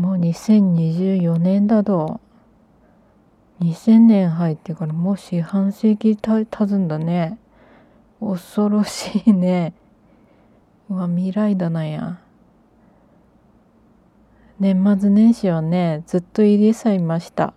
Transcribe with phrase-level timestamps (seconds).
[0.00, 2.20] もう2024年だど。
[3.60, 7.38] 2000年入ってからもう四半世紀た経つんだね。
[8.18, 9.74] 恐ろしいね。
[10.88, 12.18] うわ未来だなや。
[14.58, 17.52] 年末年始はねずっと入れさいました。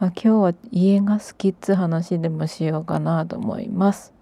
[0.00, 4.12] まあ、今日は家が好きっつ話でもしようかなと思います。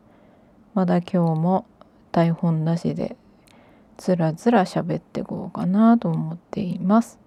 [0.75, 1.67] まだ今日も
[2.13, 3.17] 台本なしで。
[3.99, 7.19] つらつら喋っていこうかなと思っています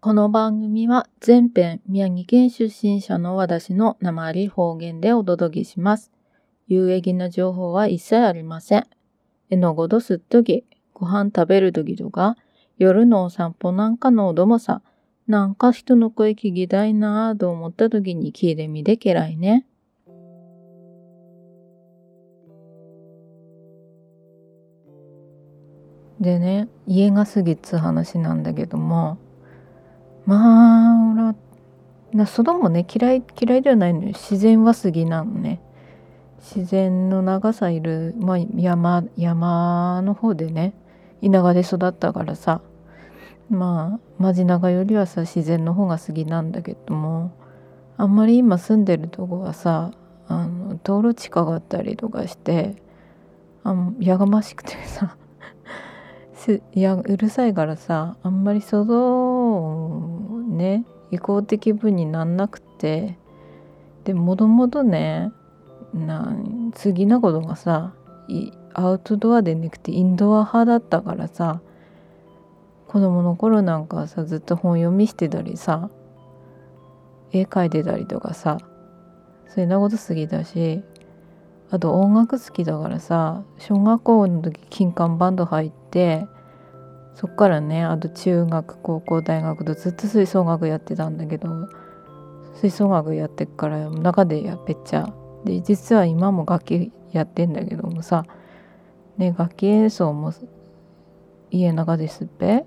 [0.00, 6.12] この番組は全編宮城県出身者の私の鉛方言でお届けします。
[6.68, 8.86] 有益な情報は一切ありません。
[9.50, 10.64] 絵のごどすっとき、
[10.94, 12.36] ご飯食べるときとか、
[12.78, 14.82] 夜のお散歩なんかのおどもさ、
[15.26, 19.66] なんか人の声聞きたいなぁと思ったときに聞いてみてけらいね。
[26.20, 29.18] でね、家が過ぎっつう話なんだけども、
[30.26, 31.34] まあ俺は
[32.12, 34.08] な外もね嫌い嫌いではないのよ。
[34.08, 35.60] 自然は好きなのね。
[36.38, 40.74] 自然の長さいる、まあ、山山の方でね
[41.22, 42.60] 田舎で育ったからさ
[43.50, 47.32] まあ街中よりはさ自然の方が好きなんだけども
[47.96, 49.90] あんまり今住んでるとこはさ
[50.28, 52.76] あの道路地下があったりとかして
[53.64, 55.16] あやがましくてさ
[56.74, 63.18] いやうるさいからさあんまり外ね移行的分になんなくて
[64.04, 65.30] でもともとね
[65.92, 66.34] な
[66.74, 67.94] 次のことがさ
[68.74, 71.60] アウトドアでなくてインドア派だったからさ
[72.86, 75.90] 子供の頃なんかさずっと本読みしてたりさ
[77.32, 78.58] 絵描いてたりとかさ
[79.48, 80.82] そんなこと好きだし
[81.70, 86.26] あと音楽好きだからさ小学校の時金管バンド入って
[87.18, 91.68] そっからねあと中学高校大学とずっと吹奏楽やってたんだけど
[92.54, 95.12] 吹奏楽やってっから中でやっぺっちゃ
[95.44, 98.24] で実は今も楽器やってんだけどもさ
[99.16, 100.32] ね楽器演奏も
[101.50, 102.64] 家の中ですっぺ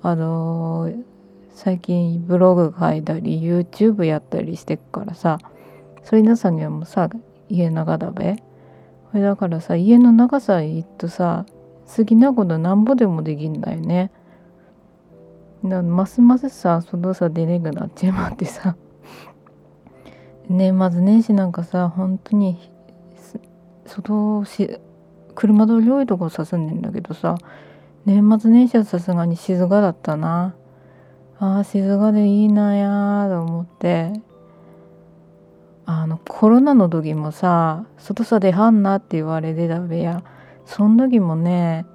[0.00, 1.04] あのー、
[1.50, 5.38] 最近ブログ書いたり YouTube やったりしてっからさ
[6.02, 7.10] それなさにはもうさ
[7.50, 8.36] 家の中だべ
[9.12, 11.44] だからさ家の中さ行っとさ
[11.86, 14.10] 好きなことなんぼでもできんだよね。
[15.64, 18.76] だますますさ外さ出れなくなっちまってさ。
[20.48, 22.70] 年末年始なんかさ本当に
[23.84, 24.78] 外し
[25.34, 27.36] 車通り多いとこさすんでんだけどさ。
[28.04, 30.54] 年末年始はさすがに静かだったな。
[31.38, 34.12] あー静かでいいなやと思って。
[35.86, 40.22] あのコロナの時もさ外さ出はんなって言われてたべや。
[40.66, 41.86] そん時もね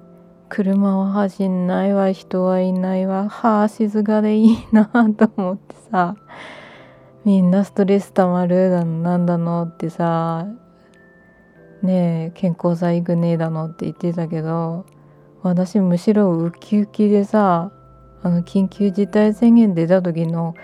[0.48, 6.16] 車は走んないわ人はいないわはあ静かでいいなと思ってさ
[7.24, 10.46] みんなストレスたまるだのなんだのってさ
[11.82, 14.86] ねえ健康剤行くねえだのって言ってたけど
[15.42, 17.72] 私むしろウキウキでさ
[18.22, 20.54] あの緊急事態宣言出た時の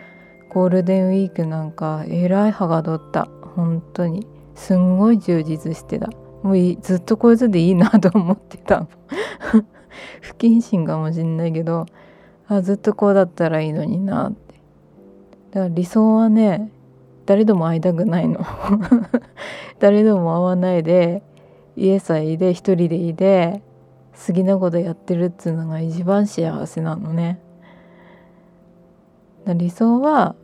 [0.50, 6.08] ゴールデンウィークなんかえらいはがどった本当にすんごい充実してた。
[6.42, 8.86] もうずっとこいつでいいなと思ってた。
[10.20, 11.86] 不謹慎かもしんないけど
[12.46, 14.54] あずっとこうだったらいいのになって。
[15.50, 16.70] だから理想はね
[17.26, 18.40] 誰とも会いたくないの。
[19.80, 21.22] 誰とも会わないで
[21.76, 23.62] 家さえいで一人でいで
[24.26, 27.40] 好きなことやってるっつうのが一番幸せなのね。
[29.46, 30.34] 理想は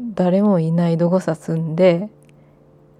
[0.00, 2.08] 誰もいないどこさ住んで。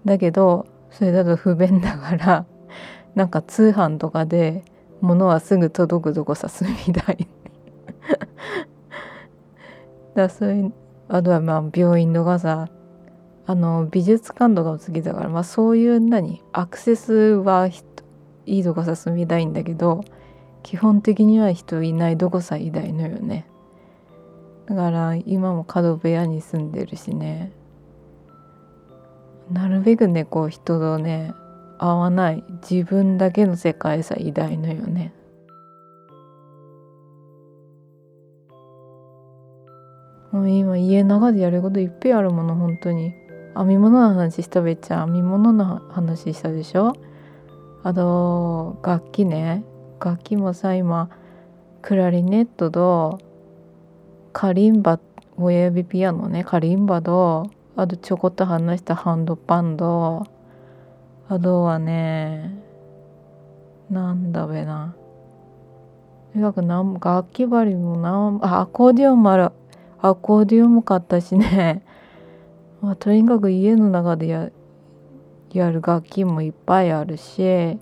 [0.05, 2.47] だけどそれだと不便だから
[3.15, 4.65] なんか通販とかで
[5.01, 7.27] 物はすぐ届くとこさすみたい
[10.15, 10.73] だそういう
[11.09, 12.69] あとはまあ病院とかさ
[13.47, 20.05] あの美術館とかも好きだから、まあ、そういう何アクセスはいいとこさ住みたいんだけど
[20.63, 23.47] 基本的には人いないどこさいないのよね。
[24.67, 27.51] だから今も角部屋に住んでるしね。
[29.51, 31.33] なるべくねこう人とね
[31.79, 32.45] 合わない。
[32.69, 35.13] 自分だけの世界さ偉大のよね。
[40.31, 43.15] もう今家の中でやることいっぺんあるもの本当に。
[43.57, 46.93] 編み物の話したべっちゃ編み物の話したでしょ？
[47.83, 49.65] あと楽器ね。
[49.99, 51.11] 楽器もさ今
[51.83, 53.19] クラリネットと
[54.33, 55.01] カリンバ
[55.37, 56.45] 親指ピアノね。
[56.45, 60.27] カリンバとあとちょこっと話したハンドパンド。
[61.29, 62.53] あとはね
[63.89, 64.95] なんだべな。
[66.33, 69.51] とにかく楽器針もなんあアコーディオンもある。
[70.01, 71.83] アコーディオンも買ったしね、
[72.81, 74.51] まあ、とにかく家の中でや
[75.53, 77.79] やる楽器もいっぱいあるし。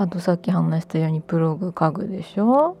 [0.00, 2.76] あとさっき話したようにブログ書くでしょ。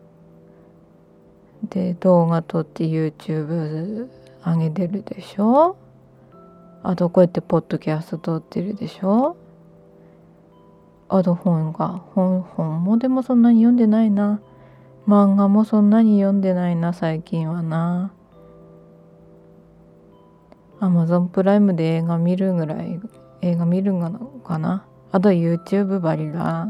[1.68, 4.08] で動画撮って YouTube
[4.52, 5.76] 上げてるでしょ？
[6.82, 9.36] あとこうやってポッドキャスト撮ってるでしょ？
[11.08, 14.40] あと本が本本もでもそんなに読んでないな。
[15.06, 18.12] 漫画もそんなに読んでないな最近はな。
[20.80, 23.00] アマゾンプライムで映画見るぐらい
[23.40, 24.10] 映画見るの
[24.44, 24.86] かな？
[25.10, 26.68] あと YouTube バリラ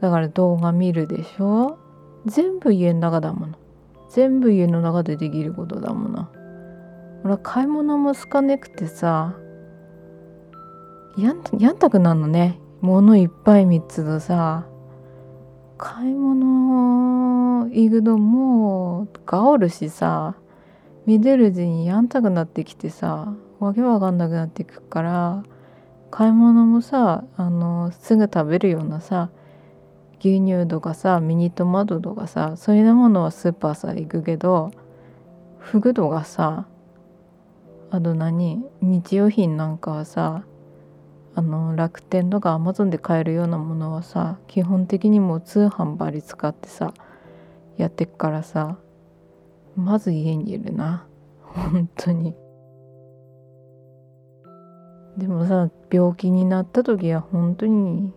[0.00, 1.78] だから動画見るでしょ？
[2.26, 3.58] 全部家の中だもの。
[4.10, 6.28] 全部家の中でできることだもの
[7.24, 9.36] 俺買い物も好かねくてさ
[11.16, 12.60] やんやんたくなるのね。
[12.80, 14.66] 物いっぱい3つとさ
[15.76, 20.34] 買い物行くのもうがおるしさ
[21.04, 25.42] 見てるうちにやんたくなってきてさわけわかんなくなってくから
[26.10, 29.30] 買い物もさあのすぐ食べるようなさ
[30.22, 34.70] 牛乳とかさミニトマトとかさそういうものはスーパーさ行くけど
[35.58, 36.66] フグとかさ
[37.90, 40.44] あと何日用品なんかはさ
[41.34, 46.92] あの楽天とかアマゾンで買えるようなものはさ基本的にもう通販バリ使ってさ
[47.76, 48.78] やってっからさ
[49.76, 51.06] まず家にいるな。
[51.42, 52.34] 本当に。
[55.16, 58.12] でもさ病気になった時は本当に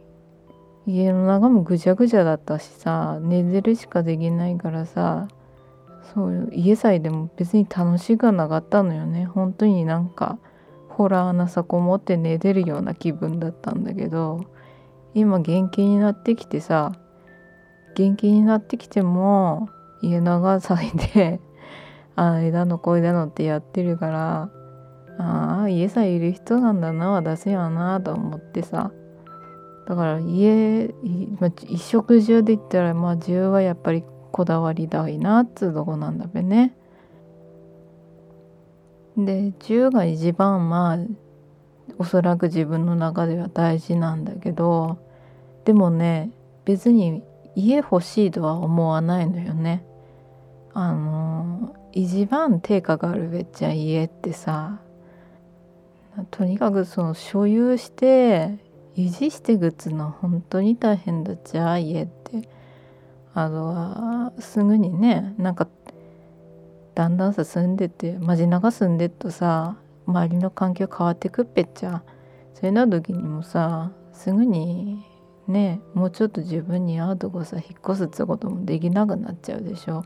[0.86, 5.28] 家の中もぐちゃぐちゃだったしさ寝てるしかできないからさ
[6.14, 9.26] そう家さえでも別に楽しくはなかったのよね。
[9.26, 10.38] 本当になんか
[10.90, 14.46] ホラーなさこもって寝てるような気分だったんだけど
[15.16, 16.92] 今元気になってきてさ
[17.96, 19.70] 元気になってきても
[20.02, 21.40] 家長さいで
[22.16, 24.50] あれだのこれだのってやってるから
[25.18, 28.92] ああ家さえいる人なんだな私はなと思ってさ
[29.88, 30.94] だから家、
[31.40, 36.74] まあ、衣食住で言ったらまあ住はやっぱりこだわりたいなっつうとこなんだべね。
[39.18, 40.98] で住が一番まあ
[42.00, 44.98] おそらく自分の中では大事なんだけど
[45.66, 46.32] でもね
[46.66, 47.22] 別に
[47.56, 49.86] 家欲しいとは思わないのよね。
[50.74, 54.80] あの一番定価があるべっちゃ家ってさ
[56.32, 58.58] とにかくその所有して
[58.96, 62.48] 維持してぐつの本当に大変だっちゃ家って
[63.34, 65.68] あとはすぐにねなんか
[66.94, 72.04] だんだんさ住んでてマジ中住んでっとさ周りの環境変わってくっぺっちゃ
[72.54, 75.04] そういうな時にもさすぐに
[75.48, 80.06] ねもうちょっと自分に合うとこさ引っ越すってこともできなくなっちゃうでしょ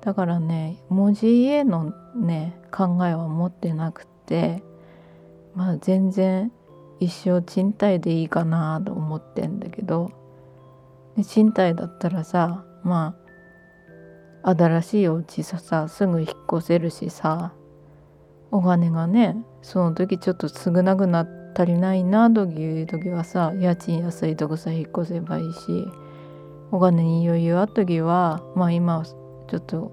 [0.00, 4.62] だからね文字家のね考えは持ってなくて
[5.54, 6.52] まあ全然
[7.00, 10.10] 一生賃貸でいいかなと思ってんだけど。
[11.18, 13.16] で賃貸だったらさま
[14.44, 17.52] あ新しいお家ささすぐ引っ越せるしさ
[18.52, 25.88] お金がねその時ちょっと少なくな足りないなという時はさ家賃安いとこさ引っ越せばいいし
[26.70, 29.90] お金に余裕あった時はまあ今ちょっと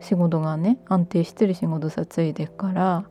[0.00, 3.04] 仕事がね安定してる仕事さついてから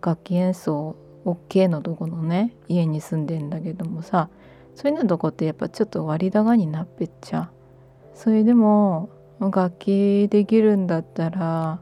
[0.00, 0.96] 楽器演奏
[1.28, 4.30] OK のとこのね家に住んでんだけどもさ
[4.74, 7.50] そういうのとこってやっぱちょっと割高になっぺっちゃ
[8.14, 11.80] それでも楽器できるんだったら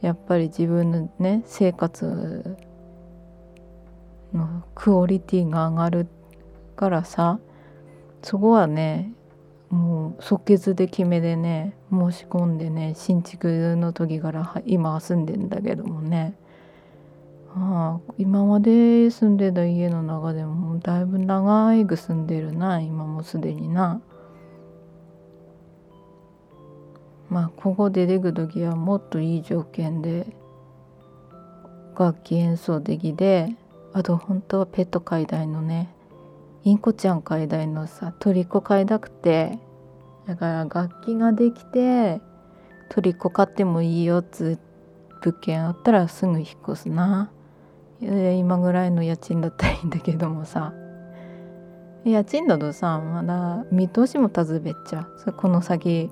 [0.00, 2.56] やっぱり自分のね生活
[4.32, 6.06] のクオリティが上がる
[6.76, 7.38] からさ
[8.22, 9.12] そこはね
[9.70, 16.34] もう即決で決めでね申し込んでね新築の時から今住んでんだけどもね
[17.58, 24.02] ああ今まで住んでた家の中でもだいぶ長いく住んでるな今もすでにな。
[27.30, 30.26] まあここ出てく時はもっといい条件で
[31.98, 33.56] 楽器演奏できて
[33.94, 35.92] あと本当はペット飼いたいのね
[36.62, 39.58] インコちゃん飼いたいのさ鳥子飼いたくて
[40.26, 42.20] だから楽器ができて
[42.90, 44.58] 鳥子飼ってもいいよっつ
[45.22, 47.32] 物件あったらすぐ引っ越すな。
[48.00, 50.72] 今ぐらいの家賃だったらいいんだけどもさ。
[52.04, 55.08] 家賃だとさまだ見通しもたずべっちゃ。
[55.36, 56.10] この先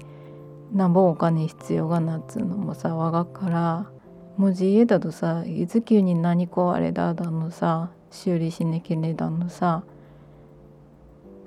[0.72, 3.90] なんぼお金必要がなっつうのもさわがっから。
[4.36, 9.84] 文字家だとさいつ急に何壊れだだのさ修理しなきゃねだのさ。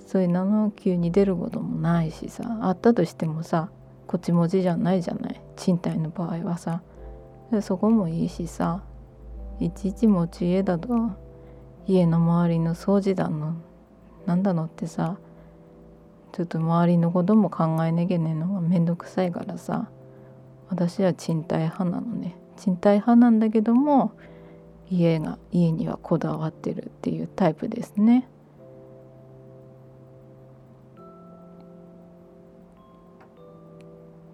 [0.06, 3.70] そういうの急に出ることもないしさあったとしてもさ
[4.08, 5.42] こっち文字じゃないじゃない。
[5.58, 6.82] 賃貸の場合はさ。
[7.62, 8.84] そこもいいしさ。
[9.60, 11.12] いちいち持ち家だと
[11.88, 13.56] 家の周りの掃除だの
[14.26, 15.18] なんだのってさ
[16.34, 19.90] ちょっと周りのことも考えなきゃねえのがめんどくさいからさ
[20.70, 24.12] 私は賃貸派なのね賃貸派なんだけども
[24.90, 28.30] 家が家にはこだわってるっていうタイプですね。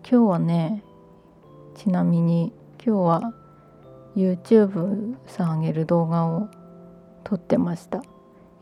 [0.10, 0.84] 今日はね
[1.76, 2.54] ちなみに
[2.86, 3.34] 今日は
[4.16, 6.50] YouTube さん上げる動画を
[7.24, 8.04] 撮ってました。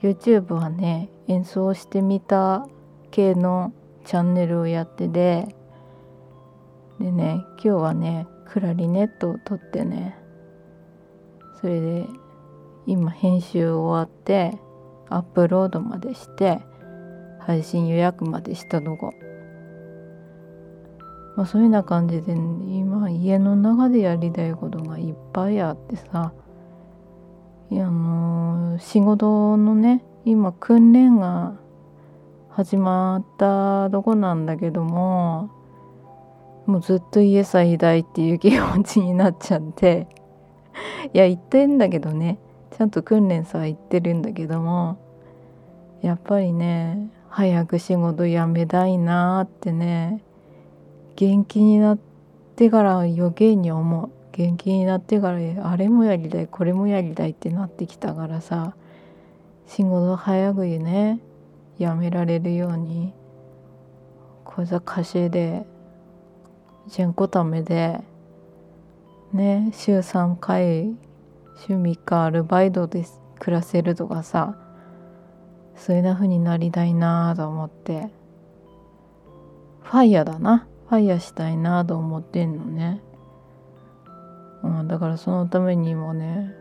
[0.01, 2.67] YouTube はね演奏してみた
[3.11, 3.73] 系の
[4.05, 5.55] チャンネルをやってて
[6.99, 10.17] でね今日はねクラリネットを撮ってね
[11.59, 12.07] それで
[12.87, 14.57] 今編集終わって
[15.09, 16.59] アップロードまでして
[17.39, 19.13] 配信予約までしたとこ
[21.35, 26.33] まあ、そういうような感じで今家の中でやりたいことがいっぱいあってさ。
[27.69, 31.53] いやあの、仕事のね今訓練が
[32.49, 35.49] 始まったとこなんだけども
[36.65, 40.07] もうずっと家さいたいっていう気持ちになっちゃって。
[41.13, 42.39] いや言ってんだけどね。
[42.71, 44.97] ちゃんと訓練さ行ってるんだけども
[46.01, 50.23] やっぱりね早く仕事辞めたいなってね
[51.21, 51.99] 元気になっ
[52.55, 54.09] てから余計に思う。
[54.31, 58.73] 元気になってからあれもやりたいこれもやりたいってなってきたからさ
[59.67, 61.19] 仕事早くね。
[61.77, 63.13] やめられるように。
[64.45, 65.63] こざ稼いで
[66.87, 68.01] 全個ためで
[69.31, 70.95] ね週3回
[71.67, 73.05] 週3日アルバイトで
[73.37, 74.57] 暮らせるとかさ
[75.75, 78.09] そういうふうになりたいなと思って。
[79.83, 80.67] ファイヤーだな。
[80.91, 83.01] ファイヤーしたいなと思ってんのね、
[84.61, 86.51] うん、だからそのためにもね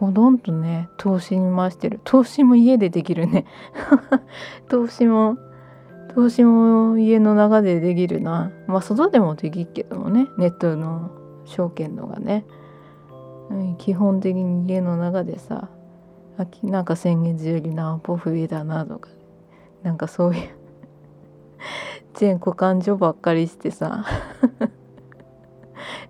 [0.00, 2.00] ほとんどね投資に回してる。
[2.02, 3.46] 投資も家でできるね。
[4.68, 5.38] 投資も
[6.12, 8.50] 投資も家の中でできるな。
[8.66, 11.12] まあ外でもできるけどもねネットの
[11.44, 12.44] 証券のがね、
[13.48, 15.68] うん、基本的に家の中でさ
[16.64, 19.08] なんか先月より何歩増えたなとか
[19.84, 20.63] なんかそういう
[22.14, 24.04] 全股感情ばっかりしてさ。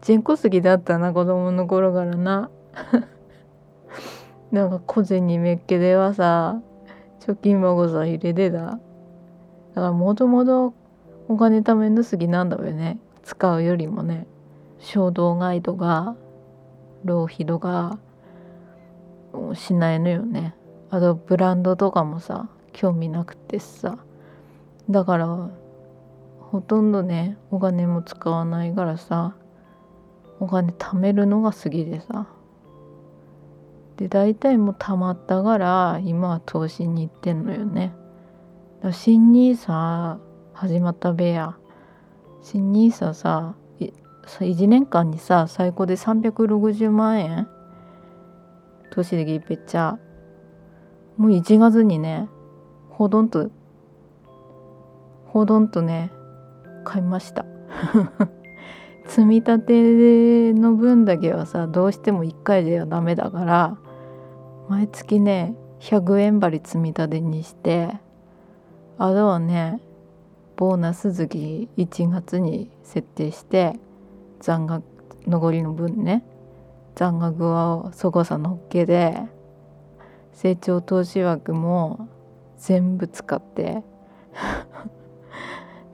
[0.03, 2.51] 全個好きだったな子供の頃からな。
[4.53, 6.61] なんか小銭めっけではさ
[7.21, 8.59] 貯金箱さ入れてた。
[8.59, 8.79] だか
[9.75, 10.75] らもともと
[11.29, 12.99] お金貯めの好きなんだよね。
[13.23, 14.27] 使うよりもね。
[14.79, 16.15] 衝動買いとか
[17.05, 17.99] 浪費とか
[19.55, 20.55] しないのよね。
[20.91, 23.99] あとブランドとかもさ興味なくてさ。
[24.91, 25.51] だから
[26.41, 29.35] ほとんどねお金も使わないからさ
[30.41, 32.27] お金貯めるのが好きでさ。
[33.97, 37.95] で大体もう貯まったから今は投資に行ってんのよね。
[38.91, 40.19] 新ニーサ
[40.53, 41.57] 始まったべや
[42.43, 43.55] 新ニーサさ
[44.27, 47.49] 1年間にさ最高で360万円
[48.91, 49.99] 投資できぺっちゃ。
[51.17, 52.29] もう1月にね
[52.91, 53.51] ほとんど
[55.35, 56.13] ほとんどね
[56.85, 57.45] 買いました。
[59.07, 63.77] 積み立ての分だけはさどうしても1回ではダメだから
[64.69, 67.99] 毎月ね100円張り積み立てにして
[68.97, 69.81] あとはね
[70.57, 73.75] ボーナス月1月に設定して
[74.39, 74.85] 残額
[75.27, 76.25] 残りの分ね
[76.95, 79.21] 残額はそこさのっけで
[80.33, 82.09] 成長投資枠も
[82.57, 83.83] 全部使って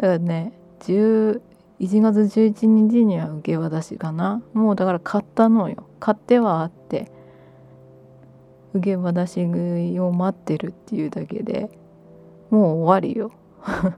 [0.01, 1.41] だからね1
[1.79, 4.43] 1月11日には受け渡しかな。
[4.53, 5.87] もうだから買ったのよ。
[5.99, 7.11] 買ってはあって
[8.75, 11.71] 受け渡し食いを待ってるっていうだけで
[12.51, 13.31] もう終わりよ。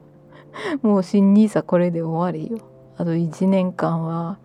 [0.82, 2.58] もう新 nisa これで終わりよ。
[2.96, 4.38] あと1年間は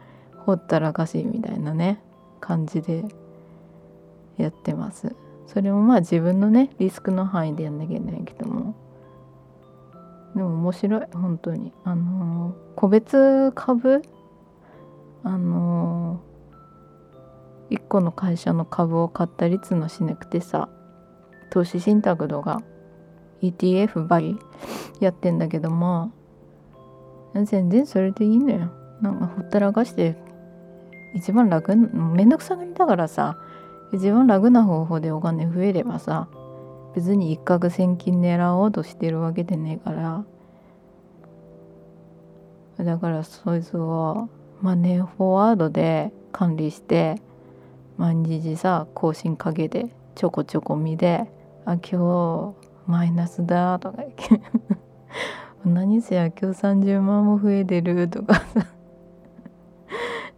[0.45, 2.01] ほったらかしみたいなね
[2.39, 3.05] 感じで
[4.37, 5.15] やってます。
[5.45, 8.86] それもまあ自分のねリスクの範囲でやんなきゃいけないけども。
[10.35, 11.73] でも面白い本当に。
[11.83, 14.01] あの個別株？
[15.23, 16.21] あの
[17.69, 20.69] 1個の会社の株を買ったりつのしなくてさ
[21.49, 22.61] 投資信託とか
[23.41, 24.39] ETF ばり
[25.01, 26.11] やってんだけども
[27.33, 28.71] 全然それでいいのよ。
[29.01, 30.15] なんかほったらかして
[31.13, 33.37] 一番楽めんどくさがりだからさ
[33.93, 36.27] 一番楽な方法でお金増えればさ
[36.97, 40.25] 別に一攫千金狙おうとしてるわけでねえから。
[42.83, 44.29] だからそいつを
[44.63, 47.21] マネーフォワードで管理して
[47.97, 51.29] 毎日さ更新かけてちょこちょこ見て
[51.65, 52.55] あ今日
[52.87, 54.03] マイナスだとか
[55.65, 58.33] 何せや今日30万も増えてるとか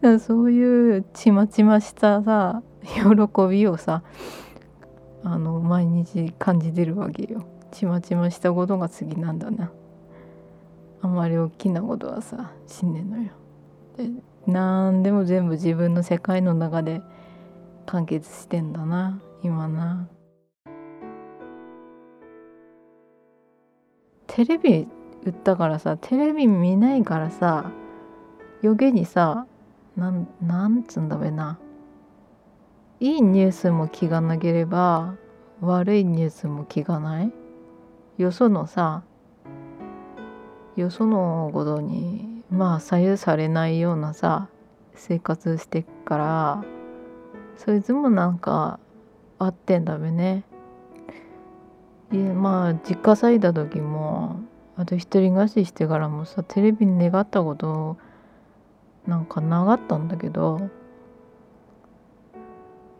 [0.01, 0.19] さ。
[0.19, 3.01] そういうちまちましたさ喜
[3.49, 4.03] びをさ
[5.23, 7.45] あの毎日感じてるわけよ。
[7.71, 9.71] ちまちましたことが次なんだな。
[11.01, 13.31] あんまり大きなことはさしんねんのよ。
[13.97, 14.09] で
[14.47, 17.01] なんでも全部自分の世界の中で
[17.85, 20.07] 完結してんだな今な。
[24.27, 24.87] テレビ
[25.25, 27.71] 売ったからさテレビ見ないからさ
[28.63, 29.45] 余計にさ
[29.97, 31.59] なんなんつんだべな。
[33.01, 35.15] いいニュースも気がなければ
[35.61, 37.31] 悪いニュースも気がない
[38.17, 39.03] よそのさ
[40.75, 44.49] よそのことにまあ左右されないようなさ
[44.95, 46.63] 生活してっから
[47.55, 48.79] そいつもなんか
[49.37, 50.43] あってんだべね。
[52.11, 54.41] いやまあ実家咲いた時も
[54.75, 57.97] あと一人暮らししてからもさテレビに願ったこと
[59.07, 60.69] なんかなかったんだけど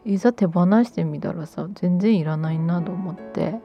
[0.06, 3.60] いざ手放してみたらさ全然いらないなと思って。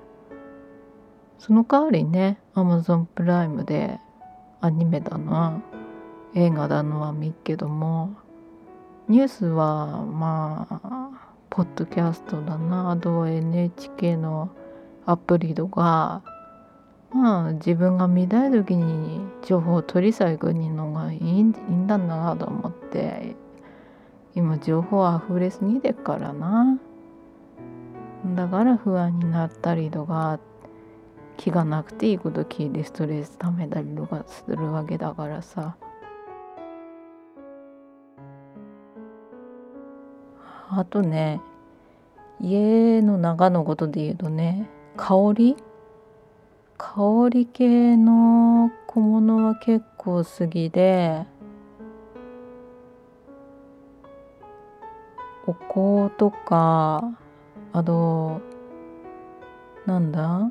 [1.39, 4.01] その代わりね Amazon プライムで
[4.63, 5.61] アニメだの
[6.35, 8.15] 映画だのは見っけども
[9.09, 11.11] ニュースはまあ
[11.51, 14.49] ポッドキャストだなあとは NHK の
[15.05, 16.23] アプリとか
[17.13, 23.37] まあ自分が見たい時に情報を取り最後にのがいいんだなと思って。
[24.35, 26.79] 今情報あふれすぎてっからな。
[28.35, 30.41] だから不安になったりとか
[31.37, 35.77] 気がなくていいこと聞いてストレスためたりとかするわけだからさ。
[40.71, 41.41] あとね
[42.41, 45.57] 家の中のことで言うとね香り？
[46.77, 51.25] 香り系の小物は結構好きで
[55.47, 57.03] お香とか
[57.73, 58.41] あと
[59.87, 60.51] なんだ？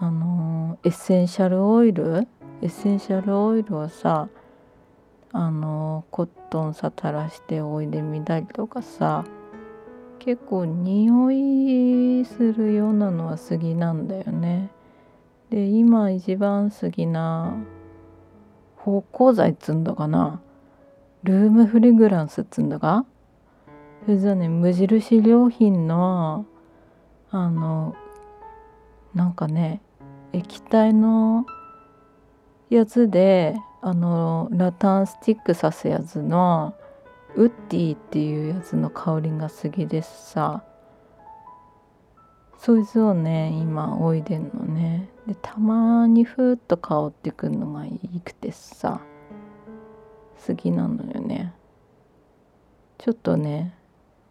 [0.00, 2.28] あのエッセンシャルオイル？
[2.62, 4.28] エッセンシャルオイルをさ
[5.32, 9.24] あのコットンさ垂らしておいでみたりとかさ
[10.20, 14.70] 結構匂いするようなのは好きなんだよね。
[15.50, 17.56] で今一番好きな
[18.76, 20.40] 芳香剤っつんだかな？
[21.24, 23.04] ルームフレグランスっつんだか？
[24.08, 26.46] それじゃね無印良品の
[27.30, 27.94] あの
[29.12, 29.82] なんかね
[30.32, 31.44] 液体の
[32.70, 36.74] やつであのラタンスティックさすやつの
[37.36, 40.64] ウッディっていうやつの香りが好きですさ
[42.56, 45.10] そいつをね今置いでんのね。
[45.26, 49.02] でたまにふーっと香ってくるのがいいくてさ
[50.46, 51.52] 好きなのよね。
[52.96, 53.77] ちょっとね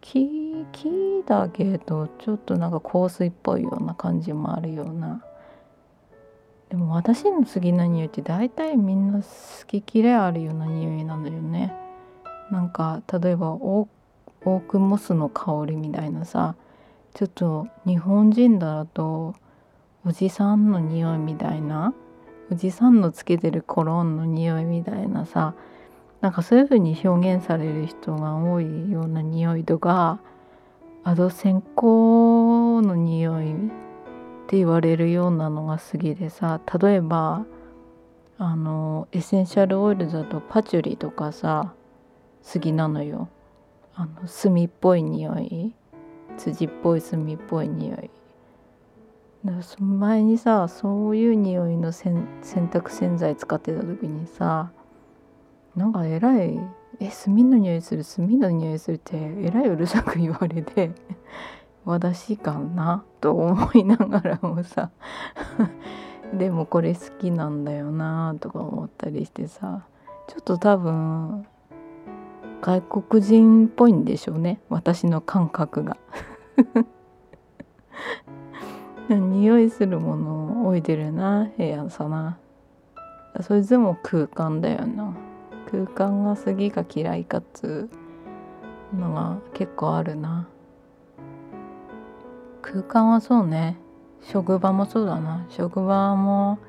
[0.01, 5.21] 木木だけどちょっとなんか香水っぽいような感じもあるような。
[6.69, 9.25] でも私の好きな匂いって大体みんな好
[9.67, 11.73] き嫌いあるような匂いなのよね。
[12.51, 16.55] なんか例えばオークモスの香りみたいなさ。
[17.13, 19.33] ちょっと日本人だと
[20.05, 21.93] おじさんの匂いみたいな。
[22.51, 25.55] おじさんのつけてるコロンの匂いみたいなさ。
[26.21, 30.19] なんかそういう風に表現される人が多いような匂いとか
[31.03, 31.82] あと線香
[32.82, 33.56] の匂いっ
[34.47, 37.45] て言われるようなのが好きでさ例えば
[38.39, 41.73] あのエッセンシャルオイルだとパチュリとかさ
[42.53, 43.30] 好きなのよ。
[43.95, 45.73] あの炭っぽい匂い
[46.38, 48.10] 辻っぽい炭っぽい匂い。
[49.62, 54.71] その前にさそういう匂いの洗濯洗剤使ってた時にさ
[55.77, 56.59] なんかえらい
[56.99, 60.91] 「え炭の匂いする炭の匂いする」ってえらいうるさく言われて
[61.85, 64.89] 私かなと思いながらもさ
[66.33, 69.85] でもこれ好きなんだよなとか思ったりしてさ
[70.25, 71.45] ちょっと多分
[72.61, 75.95] 外国人っぽいんでしょうね私の感覚が。
[79.09, 82.37] 匂いするものを置いてるな部屋さな。
[83.41, 85.13] それでも空間だよな。
[85.69, 87.89] 空間が好きか嫌いかつ
[88.93, 90.47] うのが結構あるな。
[92.62, 93.77] 空間はそうね。
[94.21, 95.45] 職場もそうだな。
[95.49, 96.60] 職場も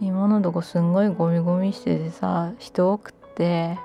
[0.00, 3.78] 今のとこすんごいゴミゴミしててさ人多くて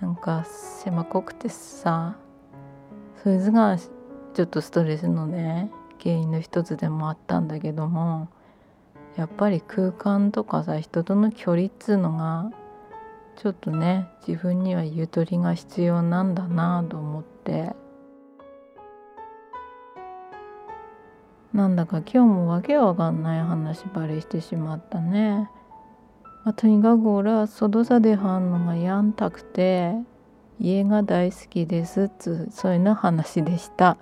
[0.00, 2.16] なんか狭くてさ
[3.22, 5.70] それがちょっとストレスのね
[6.02, 8.28] 原因の一つでもあったんだけども
[9.16, 12.50] やっぱり空間とかさ人との距離っつうのが
[13.42, 17.74] ちょっとね自分にはゆとりが必要なんだなと思って。
[21.52, 25.50] なんだか今日もわけわかんない話ばれしてしまったね。
[26.44, 29.92] まあ、とにかく俺は外さではんのがやんたくて
[30.60, 33.98] 家が大好きですっつそういうの話でした。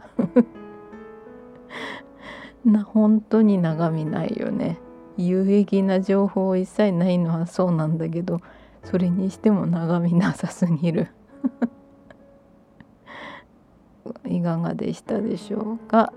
[2.63, 4.77] な本当に眺みないよね。
[5.17, 8.43] 有益な情報一切ないのはそうなんだけど。
[8.85, 11.09] それにしても眺みなさすぎる
[14.27, 16.13] いかがでしたでしょうか、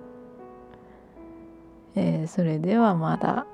[1.95, 3.45] えー、それではまだ、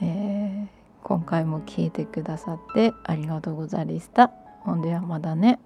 [0.00, 4.30] えー、今回も聞いてくださってありがとうございました。
[4.60, 5.58] ほんではまだね。